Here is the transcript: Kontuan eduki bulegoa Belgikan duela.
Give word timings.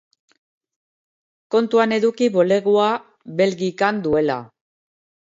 Kontuan 1.55 1.93
eduki 1.97 2.29
bulegoa 2.37 2.87
Belgikan 3.43 4.01
duela. 4.09 4.39